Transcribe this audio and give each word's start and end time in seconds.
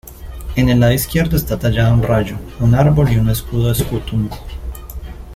En 0.55 0.67
el 0.69 0.79
lado 0.79 0.93
izquierdo 0.93 1.37
está 1.37 1.59
tallado 1.59 1.93
un 1.93 2.01
rayo, 2.01 2.35
un 2.59 2.73
árbol 2.73 3.11
y 3.11 3.17
un 3.17 3.29
escudo 3.29 3.71
scutum. 3.71 4.27